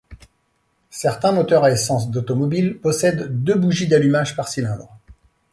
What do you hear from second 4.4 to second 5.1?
cylindre.